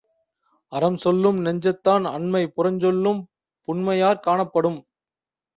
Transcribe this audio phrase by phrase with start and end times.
[0.71, 3.21] அறம் சொல்லும் நெஞ்சத்தான் அன்மை புறஞ்சொல்லும்
[3.67, 4.79] புன்மையாற் காணப் படும்.